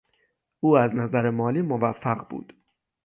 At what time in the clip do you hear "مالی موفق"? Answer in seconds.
1.29-2.27